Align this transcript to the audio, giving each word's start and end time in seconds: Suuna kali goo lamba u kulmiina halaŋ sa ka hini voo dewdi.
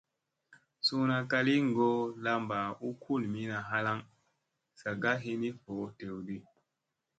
Suuna 0.85 1.17
kali 1.31 1.55
goo 1.75 1.99
lamba 2.25 2.57
u 2.87 2.89
kulmiina 3.01 3.57
halaŋ 3.69 3.99
sa 4.79 4.89
ka 5.01 5.11
hini 5.23 5.49
voo 5.63 5.85
dewdi. 5.97 6.37